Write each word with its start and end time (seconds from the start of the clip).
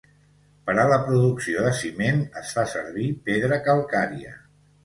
Per 0.69 0.73
a 0.83 0.85
la 0.91 0.97
producció 1.09 1.65
de 1.67 1.73
ciment 1.81 2.25
es 2.43 2.57
fa 2.57 2.65
servir 2.75 3.07
pedra 3.29 3.63
calcària. 3.69 4.39